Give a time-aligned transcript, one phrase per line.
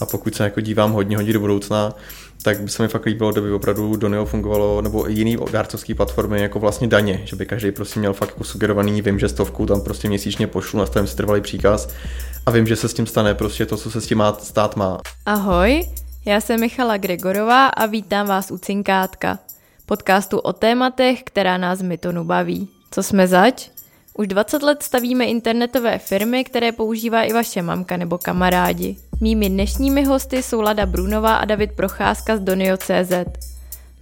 [0.00, 1.94] A pokud se jako dívám hodně, hodně do budoucna,
[2.42, 6.40] tak by se mi fakt líbilo, kdyby opravdu Donio fungovalo, nebo i jiný dárcovský platformy
[6.40, 9.80] jako vlastně daně, že by každý prostě měl fakt jako sugerovaný, vím, že stovku tam
[9.80, 11.88] prostě měsíčně pošlu, nastavím si trvalý příkaz
[12.46, 14.76] a vím, že se s tím stane prostě to, co se s tím má, stát
[14.76, 14.98] má.
[15.26, 15.84] Ahoj,
[16.24, 19.38] já jsem Michala Gregorová a vítám vás u Cinkátka,
[19.86, 22.68] podcastu o tématech, která nás mytonu baví.
[22.90, 23.70] Co jsme zač?
[24.14, 28.96] Už 20 let stavíme internetové firmy, které používá i vaše mamka nebo kamarádi.
[29.22, 33.12] Mými dnešními hosty jsou Lada Brunová a David Procházka z Donio.cz.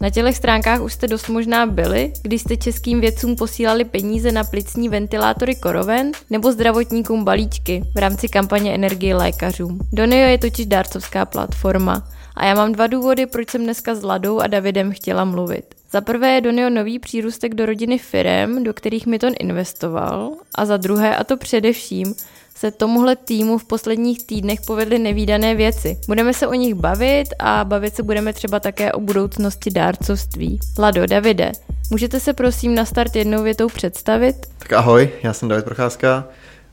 [0.01, 4.45] Na těchto stránkách už jste dost možná byli, když jste českým vědcům posílali peníze na
[4.45, 9.79] plicní ventilátory Koroven nebo zdravotníkům balíčky v rámci kampaně Energie lékařům.
[9.93, 14.41] Donio je totiž dárcovská platforma a já mám dva důvody, proč jsem dneska s Ladou
[14.41, 15.65] a Davidem chtěla mluvit.
[15.93, 20.77] Za prvé je Donio nový přírůstek do rodiny firem, do kterých Miton investoval a za
[20.77, 22.15] druhé, a to především,
[22.59, 25.99] se tomuhle týmu v posledních týdnech povedly nevýdané věci.
[26.07, 30.61] Budeme se o nich bavit a bavit se budeme třeba také o budoucnosti dárcovství.
[30.79, 31.53] Lado, Davide,
[31.91, 34.37] můžete se prosím na start jednou větou představit?
[34.59, 36.25] Tak ahoj, já jsem David Procházka,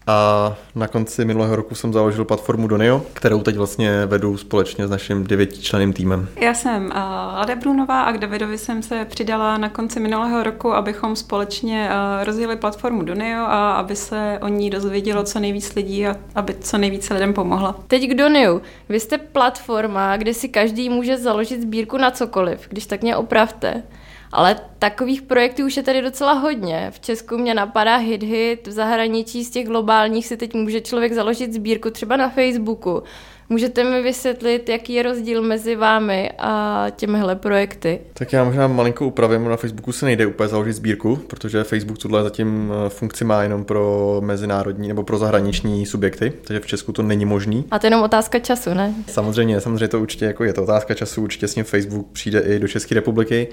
[0.07, 4.89] a na konci minulého roku jsem založil platformu Donio, kterou teď vlastně vedu společně s
[4.89, 6.27] naším devětičleným týmem.
[6.41, 6.91] Já jsem
[7.35, 11.89] Lada Brunová a k Davidovi jsem se přidala na konci minulého roku, abychom společně
[12.23, 16.77] rozjeli platformu Donio a aby se o ní dozvědělo co nejvíc lidí a aby co
[16.77, 17.75] nejvíce lidem pomohla.
[17.87, 18.61] Teď k Doniu.
[18.89, 23.83] Vy jste platforma, kde si každý může založit sbírku na cokoliv, když tak mě opravte.
[24.31, 26.91] Ale takových projektů už je tady docela hodně.
[26.91, 31.13] V Česku mě napadá hit hit, v zahraničí z těch globálních si teď může člověk
[31.13, 33.03] založit sbírku třeba na Facebooku.
[33.49, 37.99] Můžete mi vysvětlit, jaký je rozdíl mezi vámi a těmihle projekty?
[38.13, 39.49] Tak já možná malinko upravím.
[39.49, 43.65] Na Facebooku se nejde úplně založit sbírku, protože Facebook tuhle zatím eh, funkci má jenom
[43.65, 47.65] pro mezinárodní nebo pro zahraniční subjekty, takže v Česku to není možný.
[47.71, 48.93] A to je jenom otázka času, ne?
[49.07, 52.59] Samozřejmě, samozřejmě to určitě jako je to otázka času, určitě s ním Facebook přijde i
[52.59, 53.47] do České republiky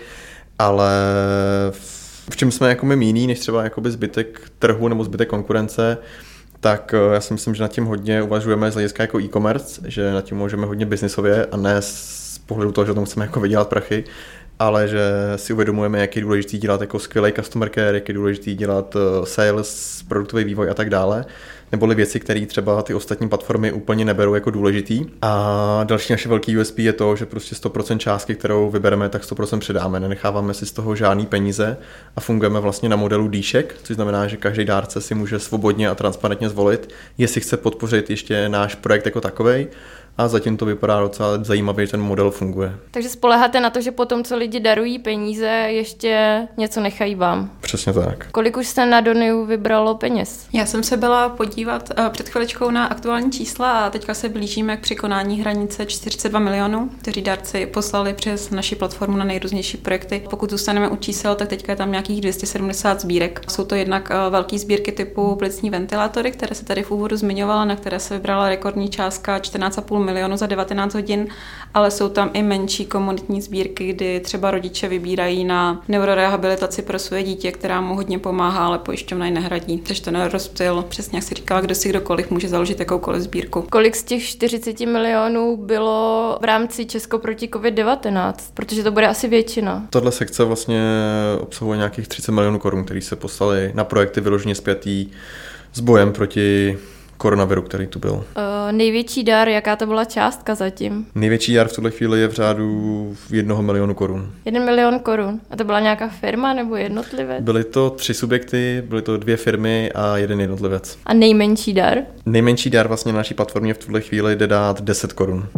[0.58, 0.92] ale
[2.30, 5.98] v čem jsme jako my jiný než třeba jakoby zbytek trhu nebo zbytek konkurence,
[6.60, 10.12] tak eh, já si myslím, že nad tím hodně uvažujeme z hlediska jako e-commerce, že
[10.12, 13.68] nad tím můžeme hodně biznisově a ne z pohledu toho, že tomu chceme jako vydělat
[13.68, 14.04] prachy,
[14.66, 15.02] ale že
[15.36, 19.26] si uvědomujeme, jak je důležité dělat jako skvělý customer care, jak je důležité dělat eh,
[19.26, 21.24] sales, produktový vývoj a tak dále
[21.72, 25.04] neboli věci, které třeba ty ostatní platformy úplně neberou jako důležitý.
[25.22, 29.58] A další naše velký USP je to, že prostě 100% částky, kterou vybereme, tak 100%
[29.58, 30.00] předáme.
[30.00, 31.76] Nenecháváme si z toho žádný peníze
[32.16, 35.94] a fungujeme vlastně na modelu dýšek, což znamená, že každý dárce si může svobodně a
[35.94, 39.66] transparentně zvolit, jestli chce podpořit ještě náš projekt jako takový
[40.18, 42.76] a zatím to vypadá docela zajímavě, že ten model funguje.
[42.90, 47.50] Takže spoleháte na to, že potom, co lidi darují peníze, ještě něco nechají vám.
[47.60, 48.30] Přesně tak.
[48.32, 50.46] Kolik už jste na Doniu vybralo peněz?
[50.52, 54.76] Já jsem se byla podívat uh, před chviličkou na aktuální čísla a teďka se blížíme
[54.76, 60.22] k překonání hranice 42 milionů, kteří darci poslali přes naši platformu na nejrůznější projekty.
[60.30, 63.40] Pokud zůstaneme u čísel, tak teďka je tam nějakých 270 sbírek.
[63.48, 67.64] Jsou to jednak uh, velké sbírky typu plicní ventilátory, které se tady v úvodu zmiňovala,
[67.64, 71.26] na které se vybrala rekordní částka 14,5 milionu za 19 hodin,
[71.74, 77.22] ale jsou tam i menší komunitní sbírky, kdy třeba rodiče vybírají na neurorehabilitaci pro své
[77.22, 79.78] dítě, která mu hodně pomáhá, ale pojišťovna ji nehradí.
[79.78, 83.62] Takže ten rozptyl, přesně jak si říkala, kdo si kdokoliv může založit jakoukoliv sbírku.
[83.70, 88.34] Kolik z těch 40 milionů bylo v rámci Česko proti COVID-19?
[88.54, 89.86] Protože to bude asi většina.
[89.90, 90.82] Tahle sekce vlastně
[91.40, 95.06] obsahuje nějakých 30 milionů korun, které se poslali na projekty vyloženě zpětý
[95.74, 96.78] s bojem proti
[97.22, 98.12] koronaviru, který tu byl.
[98.12, 98.24] Uh,
[98.72, 101.06] největší dar, jaká to byla částka zatím?
[101.14, 104.30] Největší dar v tuhle chvíli je v řádu jednoho milionu korun.
[104.44, 105.40] Jeden milion korun.
[105.50, 107.44] A to byla nějaká firma nebo jednotlivec?
[107.44, 110.98] Byly to tři subjekty, byly to dvě firmy a jeden jednotlivec.
[111.06, 111.98] A nejmenší dar?
[112.26, 115.48] Nejmenší dar vlastně na naší platformě v tuhle chvíli jde dát 10 korun.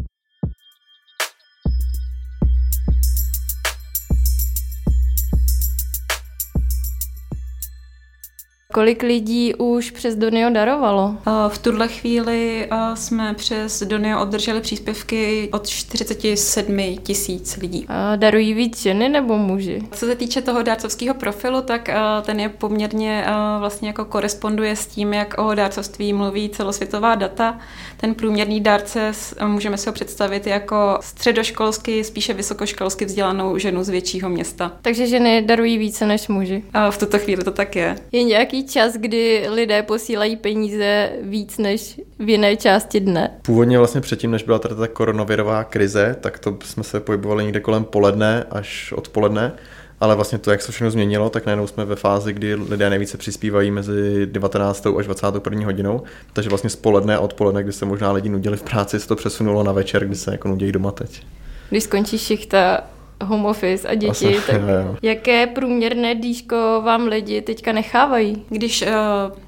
[8.75, 11.17] Kolik lidí už přes Donio darovalo?
[11.49, 17.87] V tuhle chvíli jsme přes Donio obdrželi příspěvky od 47 tisíc lidí.
[17.89, 19.83] A darují víc ženy nebo muži?
[19.93, 21.91] Co se týče toho dárcovského profilu, tak
[22.23, 23.25] ten je poměrně
[23.59, 27.59] vlastně jako koresponduje s tím, jak o dárcovství mluví celosvětová data.
[27.97, 29.13] Ten průměrný dárce
[29.47, 34.73] můžeme si ho představit jako středoškolsky, spíše vysokoškolsky vzdělanou ženu z většího města.
[34.83, 36.65] Takže ženy darují více než muži?
[36.91, 37.97] V tuto chvíli to tak je.
[38.13, 43.31] Je nějaký čas, kdy lidé posílají peníze víc než v jiné části dne?
[43.43, 47.61] Původně vlastně předtím, než byla tady ta koronavirová krize, tak to jsme se pohybovali někde
[47.61, 49.53] kolem poledne až odpoledne
[50.01, 53.19] ale vlastně to, jak se všechno změnilo, tak najednou jsme ve fázi, kdy lidé nejvíce
[53.19, 54.87] přispívají mezi 19.
[54.99, 55.65] až 21.
[55.65, 56.03] hodinou,
[56.33, 59.63] takže vlastně spoledne a odpoledne, kdy se možná lidi nudili v práci, se to přesunulo
[59.63, 61.23] na večer, kdy se jako nudějí doma teď.
[61.71, 62.81] Když skončí šichta,
[63.23, 64.97] home office a děti, Asi, tak jo.
[65.03, 68.45] jaké průměrné dýško vám lidi teďka nechávají?
[68.49, 68.89] Když uh,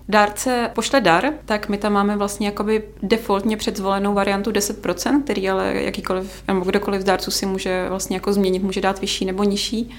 [0.09, 5.75] dárce pošle dar, tak my tam máme vlastně jakoby defaultně předzvolenou variantu 10%, který ale
[5.75, 9.95] jakýkoliv, nebo kdokoliv z dárců si může vlastně jako změnit, může dát vyšší nebo nižší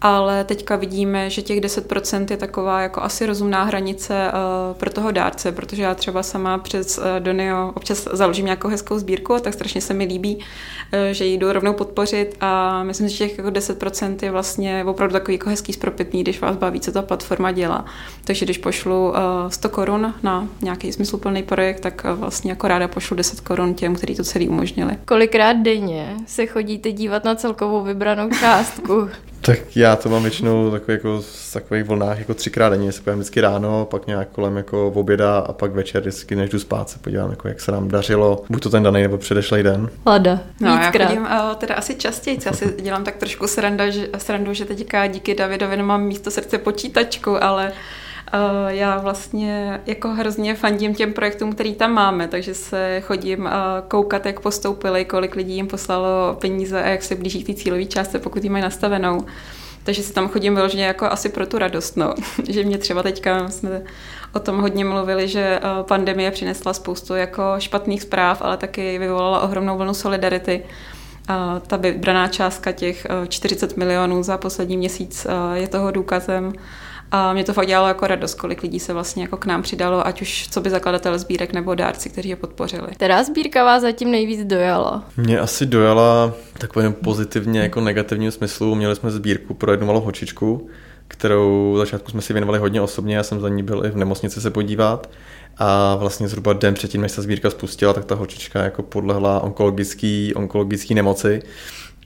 [0.00, 5.10] ale teďka vidíme, že těch 10% je taková jako asi rozumná hranice uh, pro toho
[5.10, 9.80] dárce, protože já třeba sama přes uh, Donio občas založím nějakou hezkou sbírku, tak strašně
[9.80, 10.42] se mi líbí, uh,
[11.12, 15.34] že ji jdu rovnou podpořit a myslím, že těch jako 10% je vlastně opravdu takový
[15.34, 17.84] jako hezký spropitný, když vás baví, co ta platforma dělá.
[18.24, 19.16] Takže když pošlu uh,
[19.48, 24.14] 100 korun na nějaký smysluplný projekt, tak vlastně jako ráda pošlu 10 korun těm, kteří
[24.14, 24.96] to celý umožnili.
[25.04, 29.08] Kolikrát denně se chodíte dívat na celkovou vybranou částku?
[29.40, 33.40] Tak já to mám většinou takový jako v takových vlnách jako třikrát denně, se vždycky
[33.40, 36.98] ráno, pak nějak kolem jako v oběda a pak večer, vždycky než jdu spát, se
[36.98, 39.90] podívám, jako jak se nám dařilo, buď to ten daný nebo předešlý den.
[40.06, 44.08] Lada, No já chodím uh, teda asi častěji, já si dělám tak trošku sranda, že,
[44.18, 47.72] srandu, že teďka díky Davidovi nemám místo srdce počítačku, ale
[48.68, 53.50] já vlastně jako hrozně fandím těm projektům, který tam máme, takže se chodím uh,
[53.88, 57.84] koukat, jak postoupili, kolik lidí jim poslalo peníze a jak se blíží k té cílové
[57.84, 59.26] částce, pokud ji mají nastavenou.
[59.82, 62.14] Takže si tam chodím vyloženě jako asi pro tu radost, no.
[62.48, 63.82] že mě třeba teďka jsme
[64.32, 69.40] o tom hodně mluvili, že uh, pandemie přinesla spoustu jako špatných zpráv, ale taky vyvolala
[69.40, 70.64] ohromnou vlnu solidarity.
[71.66, 76.52] Ta vybraná částka těch 40 milionů za poslední měsíc je toho důkazem.
[77.10, 80.06] A mě to fakt dělalo jako radost, kolik lidí se vlastně jako k nám přidalo,
[80.06, 82.88] ať už co by zakladatel sbírek nebo dárci, kteří je podpořili.
[82.92, 85.04] Která sbírka vás zatím nejvíc dojala?
[85.16, 88.74] Mě asi dojala takovým pozitivně jako negativním smyslu.
[88.74, 90.68] Měli jsme sbírku pro jednu malou hočičku,
[91.08, 93.96] kterou v začátku jsme si věnovali hodně osobně, já jsem za ní byl i v
[93.96, 95.10] nemocnici se podívat
[95.58, 100.34] a vlastně zhruba den předtím, než se sbírka spustila, tak ta holčička jako podlehla onkologický,
[100.34, 101.42] onkologický nemoci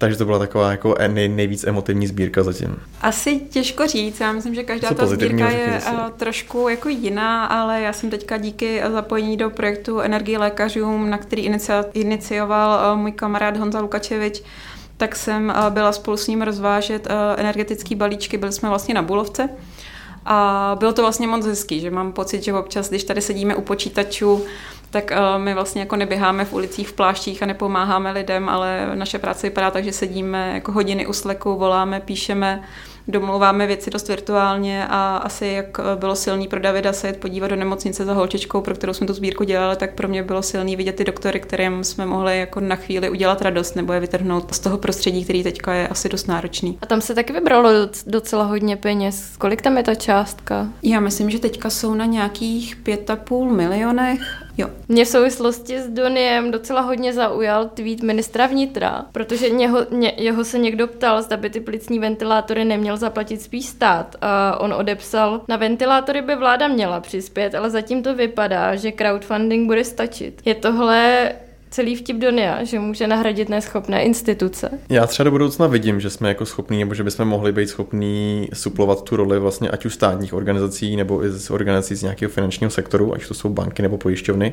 [0.03, 2.77] takže to byla taková jako nej, nejvíc emotivní sbírka zatím.
[3.01, 5.89] Asi těžko říct, já myslím, že každá ta sbírka je si.
[5.89, 11.19] Eh, trošku jako jiná, ale já jsem teďka díky zapojení do projektu Energii lékařům, na
[11.19, 11.51] který
[11.95, 14.43] inicioval eh, můj kamarád Honza Lukačevič,
[14.97, 19.49] tak jsem byla spolu s ním rozvážet energetický balíčky, byli jsme vlastně na Bulovce.
[20.25, 23.63] A bylo to vlastně moc hezký, že mám pocit, že občas, když tady sedíme u
[23.63, 24.45] počítačů,
[24.93, 29.19] tak uh, my vlastně jako neběháme v ulicích v pláštích a nepomáháme lidem, ale naše
[29.19, 32.63] práce vypadá tak, že sedíme jako hodiny u sleku, voláme, píšeme,
[33.09, 37.57] domlouváme věci dost virtuálně a asi jak bylo silný pro Davida se jet podívat do
[37.57, 40.97] nemocnice za holčičkou, pro kterou jsme tu sbírku dělali, tak pro mě bylo silný vidět
[40.97, 44.79] ty doktory, kterým jsme mohli jako na chvíli udělat radost nebo je vytrhnout z toho
[44.79, 46.79] prostředí, který teďka je asi dost náročný.
[46.83, 47.71] A tam se taky vybralo
[48.07, 49.37] docela hodně peněz.
[49.39, 50.69] Kolik tam je ta částka?
[50.83, 54.21] Já myslím, že teďka jsou na nějakých pět a půl milionech
[54.59, 54.69] Jo.
[54.89, 60.45] Mě v souvislosti s Doniem docela hodně zaujal tweet ministra vnitra, protože něho, ně, jeho
[60.45, 64.17] se někdo ptal, zda by ty plicní ventilátory neměl zaplatit spíš stát.
[64.21, 69.67] A on odepsal, na ventilátory by vláda měla přispět, ale zatím to vypadá, že crowdfunding
[69.67, 70.43] bude stačit.
[70.45, 71.33] Je tohle
[71.73, 74.71] celý vtip Donia, že může nahradit neschopné instituce.
[74.89, 78.49] Já třeba do budoucna vidím, že jsme jako schopní, nebo že bychom mohli být schopní
[78.53, 82.71] suplovat tu roli vlastně ať už státních organizací, nebo i z organizací z nějakého finančního
[82.71, 84.53] sektoru, ať to jsou banky nebo pojišťovny.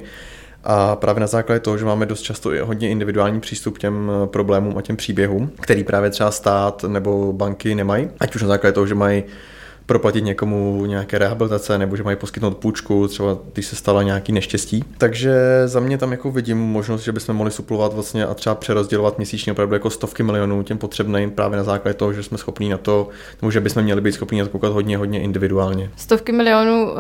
[0.63, 4.11] A právě na základě toho, že máme dost často i hodně individuální přístup k těm
[4.25, 8.73] problémům a těm příběhům, který právě třeba stát nebo banky nemají, ať už na základě
[8.73, 9.23] toho, že mají
[9.89, 14.83] proplatit někomu nějaké rehabilitace nebo že mají poskytnout půjčku, třeba když se stala nějaký neštěstí.
[14.97, 15.33] Takže
[15.65, 19.51] za mě tam jako vidím možnost, že bychom mohli suplovat vlastně a třeba přerozdělovat měsíčně
[19.51, 23.07] opravdu jako stovky milionů těm potřebným právě na základě toho, že jsme schopní na to,
[23.41, 25.91] nebo že bychom měli být schopni na to koukat hodně, hodně individuálně.
[25.95, 26.97] Stovky milionů uh,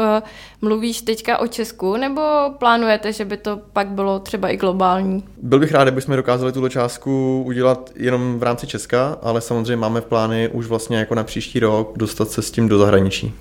[0.61, 2.21] mluvíš teďka o Česku nebo
[2.59, 5.23] plánujete, že by to pak bylo třeba i globální?
[5.41, 10.01] Byl bych rád, kdybychom dokázali tuto částku udělat jenom v rámci Česka, ale samozřejmě máme
[10.01, 13.33] v plány už vlastně jako na příští rok dostat se s tím do zahraničí.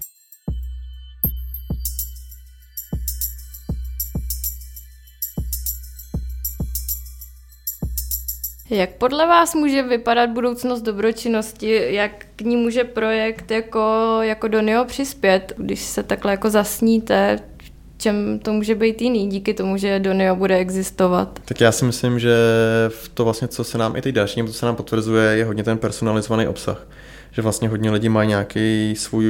[8.70, 11.94] Jak podle vás může vypadat budoucnost dobročinnosti?
[11.94, 17.38] Jak k ní může projekt jako, jako Donio přispět, když se takhle jako zasníte?
[17.98, 21.40] čem to může být jiný díky tomu, že Donio bude existovat?
[21.44, 22.36] Tak já si myslím, že
[22.88, 25.64] v to vlastně, co se nám i teď další, co se nám potvrzuje, je hodně
[25.64, 26.86] ten personalizovaný obsah
[27.30, 29.26] že vlastně hodně lidí mají nějaký svůj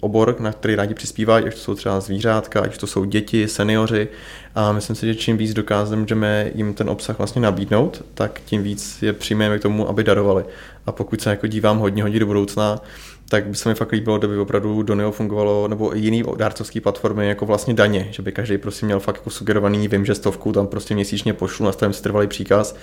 [0.00, 4.08] obor, na který rádi přispívají, ať to jsou třeba zvířátka, ať to jsou děti, seniori.
[4.54, 9.02] A myslím si, že čím víc dokážeme jim ten obsah vlastně nabídnout, tak tím víc
[9.02, 10.44] je přijmeme k tomu, aby darovali.
[10.86, 12.80] A pokud se jako dívám hodně hodně do budoucna,
[13.28, 17.46] tak by se mi fakt líbilo, kdyby opravdu Donio fungovalo, nebo jiný dárcovský platformy, jako
[17.46, 20.94] vlastně daně, že by každý prostě měl fakt jako sugerovaný, vím, že stovku tam prostě
[20.94, 22.76] měsíčně pošlu, nastavím si trvalý příkaz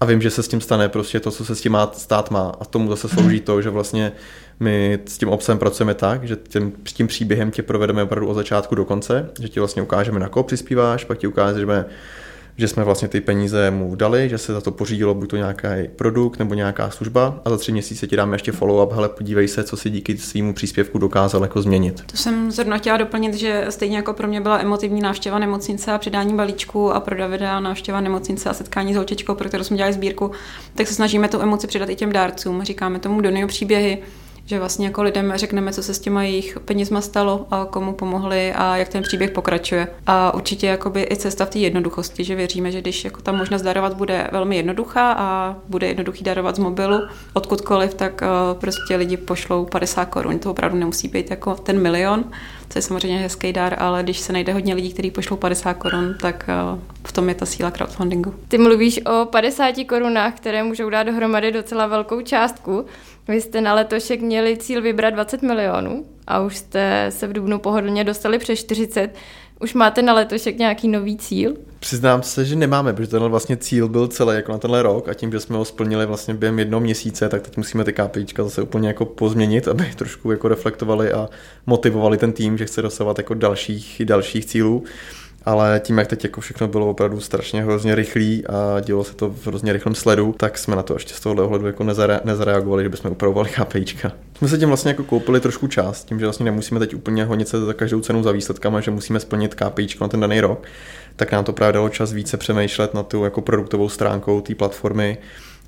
[0.00, 2.30] a vím, že se s tím stane prostě to, co se s tím má, stát
[2.30, 2.52] má.
[2.60, 4.12] A tomu zase slouží to, že vlastně
[4.60, 8.74] my s tím obsahem pracujeme tak, že tím, tím příběhem tě provedeme opravdu od začátku
[8.74, 11.84] do konce, že ti vlastně ukážeme, na koho přispíváš, pak ti ukážeme,
[12.56, 15.88] že jsme vlastně ty peníze mu dali, že se za to pořídilo buď to nějaký
[15.96, 19.64] produkt nebo nějaká služba a za tři měsíce ti dáme ještě follow-up, hele, podívej se,
[19.64, 22.02] co si díky svýmu příspěvku dokázal jako změnit.
[22.06, 25.98] To jsem zrovna chtěla doplnit, že stejně jako pro mě byla emotivní návštěva nemocnice a
[25.98, 29.92] předání balíčku a pro Davida návštěva nemocnice a setkání s holčičkou, pro kterou jsme dělali
[29.92, 30.30] sbírku,
[30.74, 32.62] tak se snažíme tu emoci přidat i těm dárcům.
[32.62, 33.98] Říkáme tomu Donio příběhy,
[34.50, 38.52] že vlastně jako lidem řekneme, co se s těma jejich penězma stalo a komu pomohli
[38.52, 39.88] a jak ten příběh pokračuje.
[40.06, 43.62] A určitě jakoby i cesta v té jednoduchosti, že věříme, že když jako ta možnost
[43.62, 47.00] darovat bude velmi jednoduchá a bude jednoduchý darovat z mobilu
[47.32, 50.38] odkudkoliv, tak uh, prostě lidi pošlou 50 korun.
[50.38, 52.24] To opravdu nemusí být jako ten milion,
[52.70, 56.14] co je samozřejmě hezký dar, ale když se najde hodně lidí, kteří pošlou 50 korun,
[56.20, 58.34] tak uh, v tom je ta síla crowdfundingu.
[58.48, 62.86] Ty mluvíš o 50 korunách, které můžou dát dohromady docela velkou částku.
[63.28, 67.58] Vy jste na letošek měli cíl vybrat 20 milionů a už jste se v Dubnu
[67.58, 69.14] pohodlně dostali přes 40.
[69.60, 71.54] Už máte na letošek nějaký nový cíl?
[71.80, 75.14] Přiznám se, že nemáme, protože tenhle vlastně cíl byl celý jako na tenhle rok a
[75.14, 78.62] tím, že jsme ho splnili vlastně během jednoho měsíce, tak teď musíme ty KPIčka zase
[78.62, 81.28] úplně jako pozměnit, aby trošku jako reflektovali a
[81.66, 84.84] motivovali ten tým, že chce dosahovat jako dalších, dalších cílů
[85.44, 89.30] ale tím, jak teď jako všechno bylo opravdu strašně hrozně rychlý a dělo se to
[89.30, 92.82] v hrozně rychlém sledu, tak jsme na to ještě z tohohle ohledu jako nezare, nezareagovali,
[92.82, 94.12] že bychom upravovali KPIčka.
[94.34, 97.48] Jsme se tím vlastně jako koupili trošku čas, tím, že vlastně nemusíme teď úplně honit
[97.48, 100.66] se za každou cenu za výsledkama, že musíme splnit KPIčko na ten daný rok,
[101.20, 105.18] tak nám to právě dalo čas více přemýšlet na tu jako produktovou stránkou té platformy,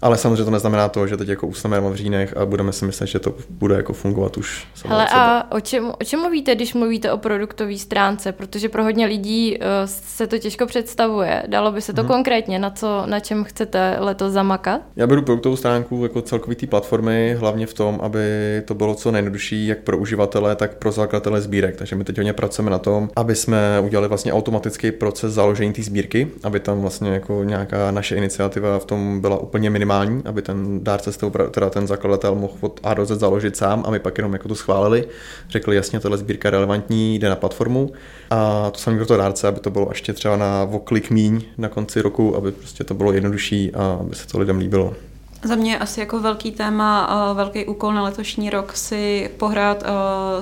[0.02, 3.06] ale samozřejmě to neznamená to, že teď jako usneme v řínech a budeme si myslet,
[3.06, 4.66] že to bude jako fungovat už.
[4.86, 8.32] Hele, a o čem, o čem mluvíte, když mluvíte o produktové stránce?
[8.32, 11.42] Protože pro hodně lidí uh, se to těžko představuje.
[11.46, 12.08] Dalo by se to hmm.
[12.08, 14.80] konkrétně, na, co, na čem chcete letos zamakat?
[14.96, 18.20] Já beru produktovou stránku jako celkový té platformy, hlavně v tom, aby
[18.64, 21.76] to bylo co nejjednodušší jak pro uživatele, tak pro zakladatele sbírek.
[21.76, 25.82] Takže my teď hodně pracujeme na tom, aby jsme udělali vlastně automatický proces založení té
[25.82, 30.42] sbírky, aby tam vlastně jako nějaká naše iniciativa v tom byla úplně minimální minimální, aby
[30.42, 31.10] ten dárce,
[31.50, 34.48] teda ten zakladatel mohl od A do Z založit sám a my pak jenom jako
[34.48, 35.08] to schválili.
[35.48, 37.92] Řekli jasně, tohle sbírka je relevantní, jde na platformu
[38.30, 41.68] a to samé pro to dárce, aby to bylo ještě třeba na oklik míň na
[41.68, 44.94] konci roku, aby prostě to bylo jednodušší a aby se to lidem líbilo.
[45.44, 49.84] Za mě asi jako velký téma, velký úkol na letošní rok si pohrát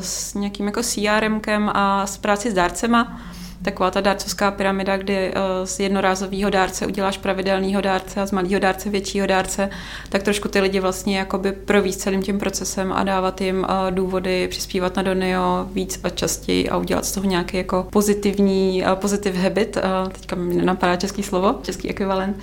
[0.00, 3.20] s nějakým jako CRMkem a s práci s dárcema
[3.62, 5.32] taková ta dárcovská pyramida, kdy eh,
[5.64, 9.70] z jednorázového dárce uděláš pravidelného dárce a z malého dárce většího dárce,
[10.08, 14.48] tak trošku ty lidi vlastně jakoby províst celým tím procesem a dávat jim eh, důvody
[14.48, 19.34] přispívat na Donio víc a častěji a udělat z toho nějaký jako pozitivní, eh, pozitiv
[19.34, 19.78] habit,
[20.12, 22.36] teďka mi nenapadá český slovo, český ekvivalent,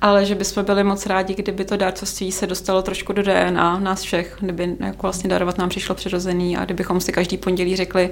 [0.00, 4.02] ale že bychom byli moc rádi, kdyby to dárcovství se dostalo trošku do DNA nás
[4.02, 8.10] všech, kdyby jako vlastně darovat nám přišlo přirozený a kdybychom si každý pondělí řekli,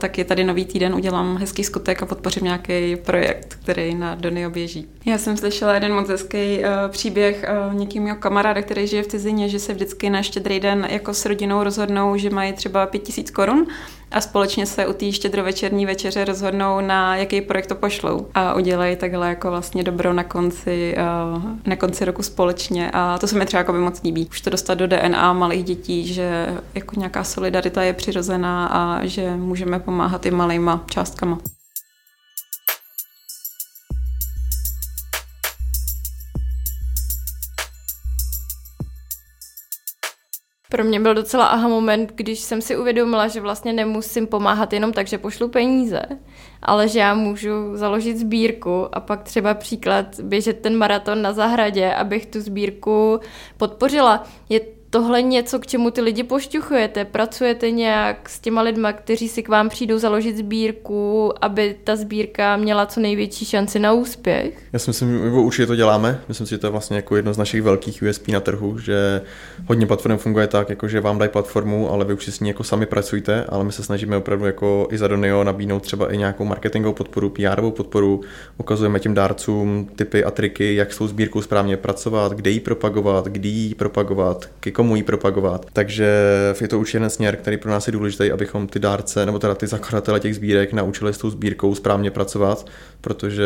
[0.00, 4.50] tak je tady nový týden, udělám hezký skutek a podpořím nějaký projekt, který na Donio
[4.50, 4.88] běží.
[5.06, 9.06] Já jsem slyšela jeden moc hezký uh, příběh uh, někým jeho kamaráda, který žije v
[9.06, 13.30] cizině, že se vždycky na štědrý den jako s rodinou rozhodnou, že mají třeba 5000
[13.30, 13.66] korun
[14.10, 18.96] a společně se u té štědrovečerní večeře rozhodnou, na jaký projekt to pošlou a udělají
[18.96, 20.96] takhle jako vlastně dobro na konci,
[21.66, 24.26] na konci roku společně a to se mi třeba jako by moc líbí.
[24.30, 29.36] Už to dostat do DNA malých dětí, že jako nějaká solidarita je přirozená a že
[29.36, 31.38] můžeme pomáhat i malýma částkama.
[40.78, 44.92] Pro mě byl docela aha moment, když jsem si uvědomila, že vlastně nemusím pomáhat jenom
[44.92, 46.02] tak, že pošlu peníze,
[46.62, 51.94] ale že já můžu založit sbírku a pak třeba příklad běžet ten maraton na zahradě,
[51.94, 53.20] abych tu sbírku
[53.56, 54.24] podpořila.
[54.48, 57.04] Je tohle něco, k čemu ty lidi pošťuchujete?
[57.04, 62.56] Pracujete nějak s těma lidma, kteří si k vám přijdou založit sbírku, aby ta sbírka
[62.56, 64.54] měla co největší šanci na úspěch?
[64.72, 66.20] Já si myslím, že určitě to děláme.
[66.28, 69.22] Myslím si, že to je vlastně jako jedno z našich velkých USP na trhu, že
[69.66, 72.48] hodně platform funguje tak, jako že vám dají platformu, ale vy už si s ní
[72.48, 76.16] jako sami pracujete, ale my se snažíme opravdu jako i za Donio nabídnout třeba i
[76.16, 78.20] nějakou marketingovou podporu, pr podporu,
[78.56, 83.26] ukazujeme těm dárcům typy a triky, jak s tou sbírkou správně pracovat, kde ji propagovat,
[83.26, 85.66] kdy ji propagovat, ke komu ji propagovat.
[85.72, 86.08] Takže
[86.60, 89.54] je to určitě jeden směr, který pro nás je důležitý, abychom ty dárce, nebo teda
[89.54, 92.66] ty zakladatele těch sbírek naučili s tou sbírkou správně pracovat,
[93.00, 93.44] protože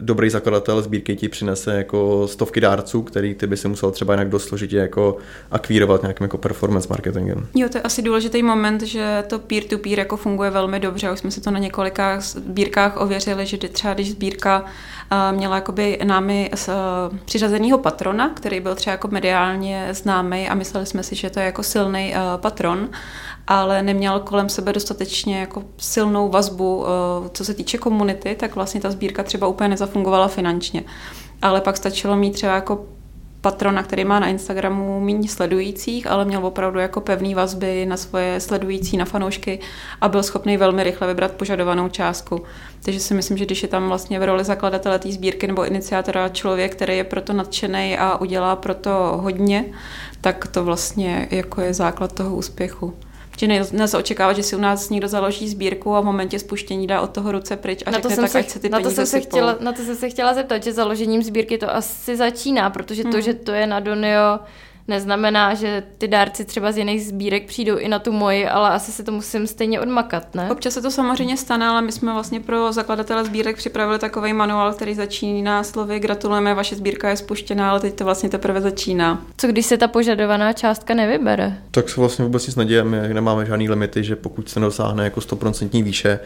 [0.00, 4.28] dobrý zakladatel sbírky ti přinese jako stovky dárců, který ty by si musel třeba jinak
[4.28, 5.16] dost složitě jako
[5.50, 7.46] akvírovat nějakým jako performance marketingem.
[7.54, 11.10] Jo, to je asi důležitý moment, že to peer-to-peer jako funguje velmi dobře.
[11.10, 14.64] Už jsme se to na několika sbírkách ověřili, že třeba když sbírka
[15.30, 16.50] měla jakoby námi
[17.24, 21.46] přiřazenýho patrona, který byl třeba jako mediálně známý a mysleli jsme si, že to je
[21.46, 22.88] jako silný patron,
[23.46, 26.84] ale neměl kolem sebe dostatečně jako silnou vazbu,
[27.32, 30.84] co se týče komunity, tak vlastně ta sbírka třeba úplně nezafungovala finančně.
[31.42, 32.86] Ale pak stačilo mít třeba jako
[33.40, 38.40] patrona, který má na Instagramu méně sledujících, ale měl opravdu jako pevný vazby na svoje
[38.40, 39.58] sledující, na fanoušky
[40.00, 42.42] a byl schopný velmi rychle vybrat požadovanou částku.
[42.82, 46.28] Takže si myslím, že když je tam vlastně v roli zakladatele té sbírky nebo iniciátora
[46.28, 48.90] člověk, který je proto nadšený a udělá proto
[49.22, 49.64] hodně,
[50.20, 52.94] tak to vlastně jako je základ toho úspěchu.
[53.36, 57.00] Že nelze očekávat, že si u nás někdo založí sbírku a v momentě spuštění dá
[57.00, 58.90] od toho ruce pryč a na řekne, to tak se, ať se ty na to
[58.90, 62.70] jsem se chtěla, Na to jsem se chtěla zeptat, že založením sbírky to asi začíná,
[62.70, 63.20] protože to, hmm.
[63.20, 64.38] že to je na Donio
[64.88, 68.92] neznamená, že ty dárci třeba z jiných sbírek přijdou i na tu moji, ale asi
[68.92, 70.50] se to musím stejně odmakat, ne?
[70.50, 74.72] Občas se to samozřejmě stane, ale my jsme vlastně pro zakladatele sbírek připravili takový manuál,
[74.74, 79.22] který začíná slovy gratulujeme, vaše sbírka je spuštěná, ale teď to vlastně teprve začíná.
[79.36, 81.58] Co když se ta požadovaná částka nevybere?
[81.70, 85.20] Tak se vlastně vůbec nic neděje, my nemáme žádný limity, že pokud se nedosáhne jako
[85.20, 86.20] 100% výše,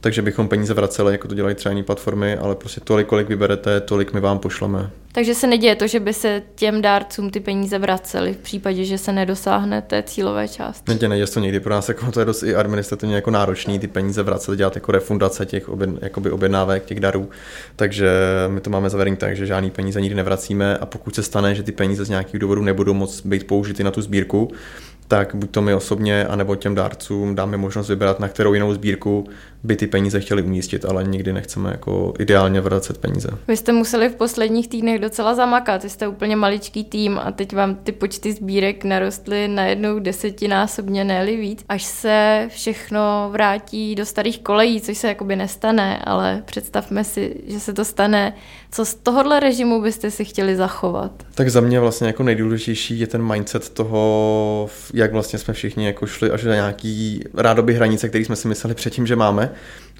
[0.00, 3.80] takže bychom peníze vraceli, jako to dělají třeba jiné platformy, ale prostě tolik, kolik vyberete,
[3.80, 4.90] tolik my vám pošleme.
[5.16, 8.98] Takže se neděje to, že by se těm dárcům ty peníze vracely v případě, že
[8.98, 10.92] se nedosáhne té cílové části.
[10.92, 11.60] Neděje, neděje to někdy.
[11.60, 14.92] Pro nás jako, to je dost i administrativně jako náročný ty peníze vracet, dělat jako
[14.92, 17.30] refundace těch oběd, jakoby objednávek, těch darů.
[17.76, 18.10] Takže
[18.48, 21.62] my to máme zavedený tak, že žádný peníze nikdy nevracíme a pokud se stane, že
[21.62, 24.52] ty peníze z nějakých důvodů nebudou moc být použity na tu sbírku,
[25.08, 29.28] tak buď to my osobně, anebo těm dárcům dáme možnost vybrat, na kterou jinou sbírku
[29.62, 33.28] by ty peníze chtěli umístit, ale nikdy nechceme jako ideálně vracet peníze.
[33.48, 37.54] Vy jste museli v posledních týdnech docela zamakat, vy jste úplně maličký tým a teď
[37.54, 44.06] vám ty počty sbírek narostly na jednou desetinásobně, ne víc, až se všechno vrátí do
[44.06, 48.32] starých kolejí, což se jakoby nestane, ale představme si, že se to stane.
[48.76, 51.12] Co z tohohle režimu byste si chtěli zachovat?
[51.34, 56.06] Tak za mě vlastně jako nejdůležitější je ten mindset toho, jak vlastně jsme všichni jako
[56.06, 59.52] šli až na nějaký rádoby hranice, který jsme si mysleli předtím, že máme,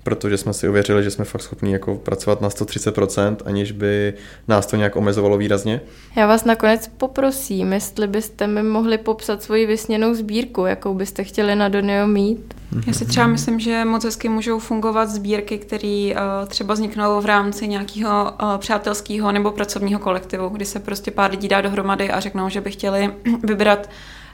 [0.07, 4.15] protože jsme si uvěřili, že jsme fakt schopni jako pracovat na 130%, aniž by
[4.49, 5.81] nás to nějak omezovalo výrazně.
[6.17, 11.57] Já vás nakonec poprosím, jestli byste mi mohli popsat svoji vysněnou sbírku, jakou byste chtěli
[11.57, 12.55] na Donio mít.
[12.87, 17.27] Já si třeba myslím, že moc hezky můžou fungovat sbírky, které uh, třeba vzniknou v
[17.27, 22.21] rámci nějakého uh, přátelského nebo pracovního kolektivu, kdy se prostě pár lidí dá dohromady a
[22.21, 23.11] řeknou, že by chtěli
[23.43, 23.89] vybrat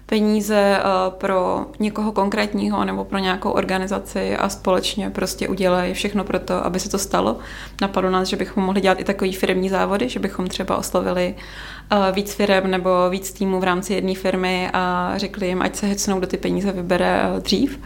[0.07, 6.39] peníze eh, pro někoho konkrétního nebo pro nějakou organizaci a společně prostě udělají všechno pro
[6.39, 7.39] to, aby se to stalo.
[7.81, 11.35] Napadlo nás, že bychom mohli dělat i takový firmní závody, že bychom třeba oslovili
[11.91, 15.87] eh, víc firm nebo víc týmů v rámci jedné firmy a řekli jim, ať se
[15.87, 17.79] hecnou, kdo ty peníze vybere eh, dřív.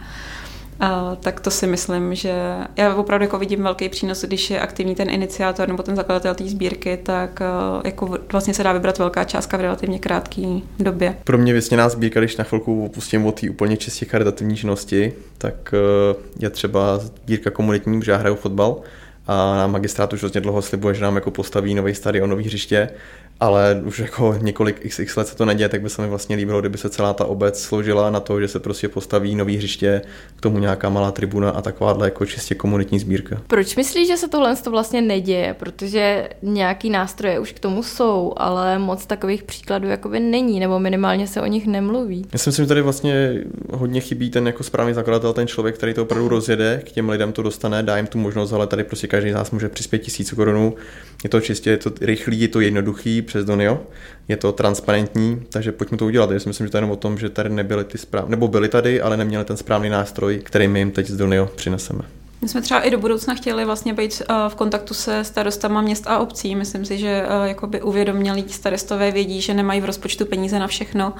[0.81, 4.95] Uh, tak to si myslím, že já opravdu jako vidím velký přínos, když je aktivní
[4.95, 9.23] ten iniciátor nebo ten zakladatel té sbírky, tak uh, jako vlastně se dá vybrat velká
[9.23, 11.17] částka v relativně krátké době.
[11.23, 15.73] Pro mě vysněná sbírka, když na chvilku opustím od té úplně čistě charitativní činnosti, tak
[15.73, 18.81] uh, je třeba sbírka komunitní, protože já hraju fotbal
[19.27, 22.89] a na magistrátu už hodně dlouho slibuje, že nám jako postaví nový stadion, nový hřiště
[23.39, 26.59] ale už jako několik xx let se to neděje, tak by se mi vlastně líbilo,
[26.59, 30.01] kdyby se celá ta obec složila na to, že se prostě postaví nový hřiště,
[30.35, 33.41] k tomu nějaká malá tribuna a takováhle jako čistě komunitní sbírka.
[33.47, 35.55] Proč myslíš, že se tohle to vlastně neděje?
[35.59, 41.27] Protože nějaký nástroje už k tomu jsou, ale moc takových příkladů jakoby není, nebo minimálně
[41.27, 42.25] se o nich nemluví.
[42.33, 43.41] Já si myslím, že tady vlastně
[43.73, 47.31] hodně chybí ten jako správný zakladatel, ten člověk, který to opravdu rozjede, k těm lidem
[47.31, 50.31] to dostane, dá jim tu možnost, ale tady prostě každý z nás může přispět tisíc
[50.31, 50.75] korunů.
[51.23, 53.79] Je to čistě, je to rychlý, je to jednoduchý, přes Donio.
[54.27, 56.31] Je to transparentní, takže pojďme to udělat.
[56.31, 58.47] Já si myslím, že to je jenom o tom, že tady nebyly ty správné, nebo
[58.47, 62.01] byly tady, ale neměli ten správný nástroj, který my jim teď z Donio přineseme.
[62.41, 66.07] My jsme třeba i do budoucna chtěli vlastně být eh, v kontaktu se starostama měst
[66.07, 66.55] a obcí.
[66.55, 71.13] Myslím si, že eh, jakoby uvědomělí starostové vědí, že nemají v rozpočtu peníze na všechno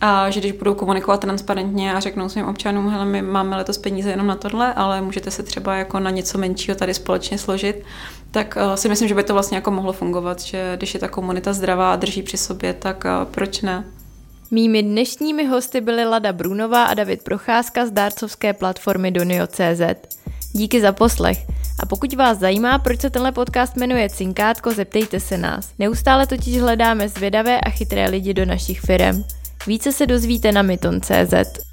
[0.00, 4.10] a že když budou komunikovat transparentně a řeknou svým občanům, hele, my máme letos peníze
[4.10, 7.84] jenom na tohle, ale můžete se třeba jako na něco menšího tady společně složit,
[8.30, 11.08] tak uh, si myslím, že by to vlastně jako mohlo fungovat, že když je ta
[11.08, 13.84] komunita zdravá a drží při sobě, tak uh, proč ne?
[14.50, 19.80] Mými dnešními hosty byly Lada Brunová a David Procházka z dárcovské platformy Donio.cz.
[20.52, 21.38] Díky za poslech.
[21.82, 25.68] A pokud vás zajímá, proč se tenhle podcast jmenuje Cinkátko, zeptejte se nás.
[25.78, 29.24] Neustále totiž hledáme zvědavé a chytré lidi do našich firm.
[29.66, 31.69] Více se dozvíte na myton.cz.